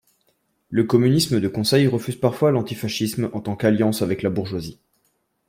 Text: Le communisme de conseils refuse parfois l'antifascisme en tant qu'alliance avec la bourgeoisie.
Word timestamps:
Le 0.71 0.83
communisme 0.83 1.39
de 1.39 1.47
conseils 1.47 1.85
refuse 1.85 2.15
parfois 2.15 2.49
l'antifascisme 2.49 3.29
en 3.33 3.39
tant 3.39 3.55
qu'alliance 3.55 4.01
avec 4.01 4.23
la 4.23 4.31
bourgeoisie. 4.31 4.79